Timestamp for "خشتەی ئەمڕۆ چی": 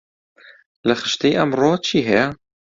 1.01-1.97